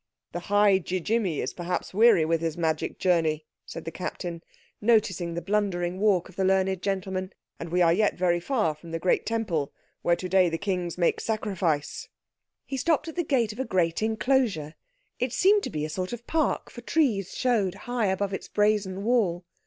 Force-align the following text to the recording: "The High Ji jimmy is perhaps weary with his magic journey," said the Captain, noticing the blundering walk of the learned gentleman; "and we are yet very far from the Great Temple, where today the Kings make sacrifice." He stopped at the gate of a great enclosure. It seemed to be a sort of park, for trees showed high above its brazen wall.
"The 0.31 0.39
High 0.39 0.79
Ji 0.79 0.99
jimmy 0.99 1.41
is 1.41 1.53
perhaps 1.53 1.93
weary 1.93 2.25
with 2.25 2.41
his 2.41 2.57
magic 2.57 2.97
journey," 2.97 3.45
said 3.67 3.85
the 3.85 3.91
Captain, 3.91 4.43
noticing 4.81 5.35
the 5.35 5.43
blundering 5.43 5.99
walk 5.99 6.27
of 6.27 6.35
the 6.35 6.43
learned 6.43 6.81
gentleman; 6.81 7.33
"and 7.59 7.69
we 7.69 7.83
are 7.83 7.93
yet 7.93 8.15
very 8.17 8.39
far 8.39 8.73
from 8.73 8.89
the 8.89 8.97
Great 8.97 9.27
Temple, 9.27 9.71
where 10.01 10.15
today 10.15 10.49
the 10.49 10.57
Kings 10.57 10.97
make 10.97 11.19
sacrifice." 11.19 12.07
He 12.65 12.77
stopped 12.77 13.09
at 13.09 13.15
the 13.15 13.23
gate 13.23 13.53
of 13.53 13.59
a 13.59 13.63
great 13.63 14.01
enclosure. 14.01 14.73
It 15.19 15.33
seemed 15.33 15.61
to 15.65 15.69
be 15.69 15.85
a 15.85 15.87
sort 15.89 16.13
of 16.13 16.25
park, 16.25 16.71
for 16.71 16.81
trees 16.81 17.35
showed 17.37 17.75
high 17.85 18.07
above 18.07 18.33
its 18.33 18.47
brazen 18.47 19.03
wall. 19.03 19.45